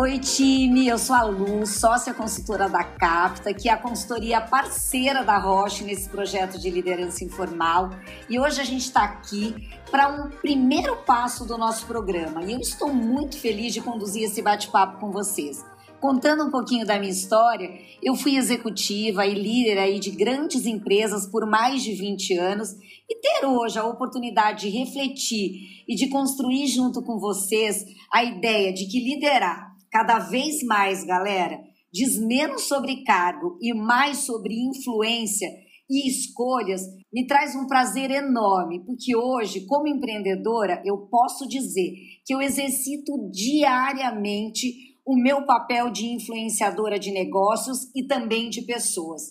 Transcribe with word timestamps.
Oi, 0.00 0.18
time. 0.18 0.88
Eu 0.88 0.96
sou 0.96 1.14
a 1.14 1.24
Lu, 1.24 1.66
sócia 1.66 2.14
consultora 2.14 2.70
da 2.70 2.82
Capta, 2.82 3.52
que 3.52 3.68
é 3.68 3.72
a 3.72 3.76
consultoria 3.76 4.40
parceira 4.40 5.22
da 5.22 5.36
Roche 5.36 5.84
nesse 5.84 6.08
projeto 6.08 6.58
de 6.58 6.70
liderança 6.70 7.22
informal. 7.22 7.90
E 8.26 8.40
hoje 8.40 8.62
a 8.62 8.64
gente 8.64 8.80
está 8.80 9.04
aqui 9.04 9.68
para 9.90 10.08
um 10.08 10.30
primeiro 10.30 10.96
passo 11.04 11.44
do 11.44 11.58
nosso 11.58 11.84
programa. 11.84 12.42
E 12.42 12.52
eu 12.52 12.58
estou 12.58 12.90
muito 12.94 13.36
feliz 13.36 13.74
de 13.74 13.82
conduzir 13.82 14.22
esse 14.22 14.40
bate-papo 14.40 14.98
com 14.98 15.10
vocês. 15.10 15.62
Contando 16.00 16.46
um 16.46 16.50
pouquinho 16.50 16.86
da 16.86 16.98
minha 16.98 17.12
história, 17.12 17.70
eu 18.02 18.16
fui 18.16 18.38
executiva 18.38 19.26
e 19.26 19.34
líder 19.34 19.76
aí 19.76 20.00
de 20.00 20.10
grandes 20.12 20.64
empresas 20.64 21.26
por 21.26 21.44
mais 21.44 21.82
de 21.82 21.92
20 21.92 22.38
anos 22.38 22.70
e 23.06 23.20
ter 23.20 23.44
hoje 23.44 23.78
a 23.78 23.84
oportunidade 23.84 24.62
de 24.62 24.78
refletir 24.78 25.84
e 25.86 25.94
de 25.94 26.08
construir 26.08 26.68
junto 26.68 27.02
com 27.02 27.18
vocês 27.18 27.84
a 28.10 28.24
ideia 28.24 28.72
de 28.72 28.86
que 28.86 28.98
liderar 28.98 29.69
cada 29.90 30.18
vez 30.18 30.62
mais, 30.62 31.04
galera, 31.04 31.60
diz 31.92 32.18
menos 32.18 32.62
sobre 32.62 33.02
cargo 33.04 33.58
e 33.60 33.74
mais 33.74 34.18
sobre 34.18 34.54
influência 34.54 35.48
e 35.90 36.08
escolhas, 36.08 36.82
me 37.12 37.26
traz 37.26 37.56
um 37.56 37.66
prazer 37.66 38.12
enorme, 38.12 38.84
porque 38.86 39.16
hoje, 39.16 39.66
como 39.66 39.88
empreendedora, 39.88 40.80
eu 40.84 41.08
posso 41.08 41.48
dizer 41.48 41.92
que 42.24 42.32
eu 42.32 42.40
exercito 42.40 43.12
diariamente 43.32 44.72
o 45.04 45.16
meu 45.16 45.44
papel 45.44 45.90
de 45.90 46.06
influenciadora 46.06 46.96
de 46.96 47.10
negócios 47.10 47.90
e 47.96 48.06
também 48.06 48.48
de 48.48 48.62
pessoas. 48.62 49.22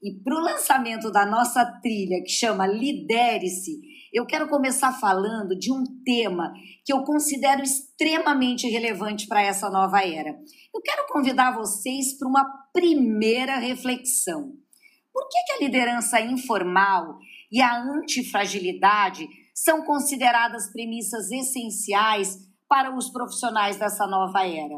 E 0.00 0.22
para 0.22 0.36
o 0.36 0.44
lançamento 0.44 1.10
da 1.10 1.26
nossa 1.26 1.64
trilha, 1.82 2.22
que 2.22 2.30
chama 2.30 2.66
Lidere-se, 2.66 3.80
eu 4.14 4.24
quero 4.24 4.48
começar 4.48 4.92
falando 4.92 5.58
de 5.58 5.72
um 5.72 5.82
tema 6.04 6.54
que 6.84 6.92
eu 6.92 7.02
considero 7.02 7.62
extremamente 7.62 8.68
relevante 8.68 9.26
para 9.26 9.42
essa 9.42 9.68
nova 9.68 10.06
era. 10.06 10.30
Eu 10.72 10.80
quero 10.80 11.08
convidar 11.08 11.56
vocês 11.56 12.16
para 12.16 12.28
uma 12.28 12.44
primeira 12.72 13.56
reflexão. 13.56 14.52
Por 15.12 15.28
que, 15.28 15.42
que 15.46 15.52
a 15.54 15.66
liderança 15.66 16.20
informal 16.20 17.18
e 17.50 17.60
a 17.60 17.76
antifragilidade 17.76 19.26
são 19.52 19.84
consideradas 19.84 20.70
premissas 20.72 21.32
essenciais 21.32 22.38
para 22.68 22.96
os 22.96 23.10
profissionais 23.10 23.76
dessa 23.76 24.06
nova 24.06 24.46
era? 24.46 24.76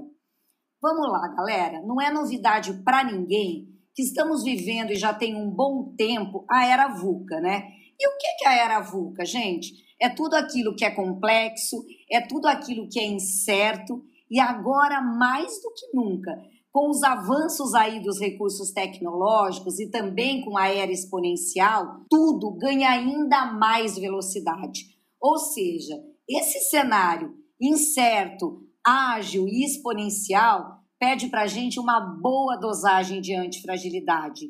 Vamos 0.81 1.13
lá, 1.13 1.29
galera. 1.37 1.83
Não 1.83 2.01
é 2.01 2.11
novidade 2.11 2.73
para 2.83 3.05
ninguém 3.05 3.69
que 3.95 4.03
estamos 4.03 4.43
vivendo 4.43 4.93
e 4.93 4.97
já 4.97 5.13
tem 5.13 5.35
um 5.35 5.51
bom 5.51 5.95
tempo 5.95 6.47
a 6.51 6.67
era 6.67 6.89
VUCA, 6.89 7.41
né? 7.41 7.69
E 7.99 8.09
o 8.09 8.17
que 8.19 8.45
é 8.45 8.49
a 8.49 8.55
era 8.55 8.81
VUCA, 8.81 9.25
gente? 9.25 9.87
É 10.01 10.09
tudo 10.09 10.35
aquilo 10.35 10.75
que 10.77 10.85
é 10.85 10.91
complexo, 10.91 11.85
é 12.11 12.21
tudo 12.21 12.47
aquilo 12.47 12.89
que 12.89 13.01
é 13.01 13.07
incerto 13.07 14.03
e 14.31 14.39
agora 14.39 15.01
mais 15.01 15.63
do 15.63 15.73
que 15.73 15.87
nunca, 15.95 16.31
com 16.71 16.91
os 16.91 17.03
avanços 17.03 17.75
aí 17.75 18.01
dos 18.01 18.21
recursos 18.21 18.71
tecnológicos 18.71 19.81
e 19.81 19.91
também 19.91 20.45
com 20.45 20.59
a 20.59 20.69
era 20.69 20.93
exponencial, 20.93 22.03
tudo 22.11 22.51
ganha 22.59 22.91
ainda 22.91 23.47
mais 23.47 23.97
velocidade. 23.97 24.85
Ou 25.19 25.39
seja, 25.39 25.95
esse 26.29 26.61
cenário 26.69 27.35
incerto, 27.59 28.61
ágil 28.85 29.49
e 29.49 29.65
exponencial 29.65 30.81
pede 30.99 31.29
para 31.29 31.43
a 31.43 31.47
gente 31.47 31.81
uma 31.81 32.01
boa 32.01 32.57
dosagem 32.57 33.21
de 33.21 33.35
antifragilidade. 33.35 34.47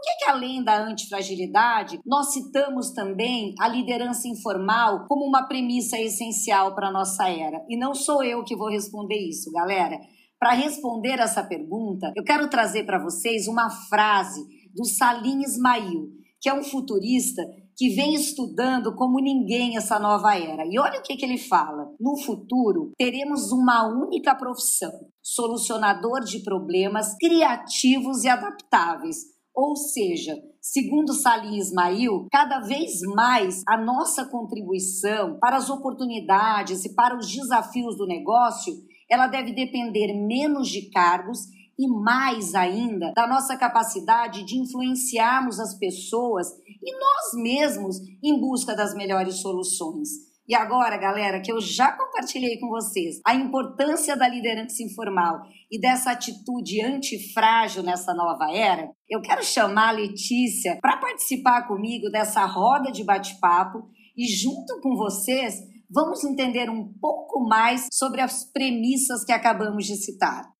Por 0.00 0.16
que, 0.16 0.24
que, 0.24 0.30
além 0.30 0.64
da 0.64 0.82
antifragilidade, 0.82 2.00
nós 2.06 2.32
citamos 2.32 2.90
também 2.92 3.54
a 3.60 3.68
liderança 3.68 4.26
informal 4.26 5.04
como 5.06 5.26
uma 5.26 5.46
premissa 5.46 5.98
essencial 5.98 6.74
para 6.74 6.88
a 6.88 6.90
nossa 6.90 7.28
era? 7.28 7.62
E 7.68 7.76
não 7.76 7.94
sou 7.94 8.24
eu 8.24 8.42
que 8.42 8.56
vou 8.56 8.70
responder 8.70 9.18
isso, 9.18 9.52
galera. 9.52 10.00
Para 10.38 10.52
responder 10.52 11.20
essa 11.20 11.44
pergunta, 11.44 12.10
eu 12.16 12.24
quero 12.24 12.48
trazer 12.48 12.84
para 12.84 12.98
vocês 12.98 13.46
uma 13.46 13.68
frase 13.68 14.40
do 14.74 14.86
Salim 14.86 15.42
Ismail, 15.42 16.08
que 16.40 16.48
é 16.48 16.54
um 16.54 16.64
futurista 16.64 17.42
que 17.76 17.90
vem 17.90 18.14
estudando 18.14 18.94
como 18.94 19.20
ninguém 19.20 19.76
essa 19.76 19.98
nova 19.98 20.34
era. 20.34 20.64
E 20.64 20.78
olha 20.78 20.98
o 20.98 21.02
que, 21.02 21.14
que 21.14 21.26
ele 21.26 21.36
fala: 21.36 21.90
no 22.00 22.16
futuro 22.16 22.92
teremos 22.96 23.52
uma 23.52 23.86
única 23.86 24.34
profissão, 24.34 24.92
solucionador 25.22 26.20
de 26.24 26.42
problemas 26.42 27.14
criativos 27.18 28.24
e 28.24 28.28
adaptáveis. 28.30 29.38
Ou 29.60 29.76
seja, 29.76 30.42
segundo 30.58 31.12
Salim 31.12 31.58
Ismail, 31.58 32.28
cada 32.32 32.60
vez 32.60 33.02
mais 33.14 33.62
a 33.68 33.76
nossa 33.76 34.24
contribuição 34.24 35.38
para 35.38 35.58
as 35.58 35.68
oportunidades 35.68 36.86
e 36.86 36.94
para 36.94 37.14
os 37.14 37.30
desafios 37.30 37.94
do 37.98 38.06
negócio, 38.06 38.72
ela 39.06 39.26
deve 39.26 39.52
depender 39.52 40.14
menos 40.14 40.70
de 40.70 40.88
cargos 40.88 41.40
e 41.78 41.86
mais 41.86 42.54
ainda 42.54 43.12
da 43.12 43.26
nossa 43.26 43.54
capacidade 43.54 44.44
de 44.44 44.56
influenciarmos 44.56 45.60
as 45.60 45.74
pessoas 45.74 46.48
e 46.82 46.98
nós 46.98 47.42
mesmos 47.42 47.98
em 48.22 48.40
busca 48.40 48.74
das 48.74 48.94
melhores 48.94 49.42
soluções. 49.42 50.29
E 50.50 50.54
agora, 50.56 50.96
galera, 50.96 51.40
que 51.40 51.52
eu 51.52 51.60
já 51.60 51.92
compartilhei 51.92 52.58
com 52.58 52.68
vocês 52.70 53.20
a 53.24 53.36
importância 53.36 54.16
da 54.16 54.26
liderança 54.26 54.82
informal 54.82 55.42
e 55.70 55.80
dessa 55.80 56.10
atitude 56.10 56.84
antifrágil 56.84 57.84
nessa 57.84 58.12
nova 58.12 58.50
era, 58.52 58.90
eu 59.08 59.20
quero 59.20 59.44
chamar 59.44 59.90
a 59.90 59.92
Letícia 59.92 60.76
para 60.82 60.96
participar 60.96 61.68
comigo 61.68 62.10
dessa 62.10 62.44
roda 62.46 62.90
de 62.90 63.04
bate-papo 63.04 63.84
e 64.16 64.26
junto 64.26 64.80
com 64.82 64.96
vocês 64.96 65.54
vamos 65.88 66.24
entender 66.24 66.68
um 66.68 66.92
pouco 67.00 67.46
mais 67.48 67.86
sobre 67.92 68.20
as 68.20 68.42
premissas 68.50 69.24
que 69.24 69.30
acabamos 69.30 69.86
de 69.86 69.94
citar. 69.94 70.50